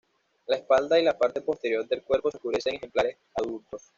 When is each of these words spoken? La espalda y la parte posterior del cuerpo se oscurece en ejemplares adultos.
La 0.47 0.55
espalda 0.55 0.99
y 0.99 1.03
la 1.03 1.15
parte 1.15 1.41
posterior 1.41 1.87
del 1.87 2.01
cuerpo 2.01 2.31
se 2.31 2.37
oscurece 2.37 2.71
en 2.71 2.77
ejemplares 2.77 3.19
adultos. 3.35 3.83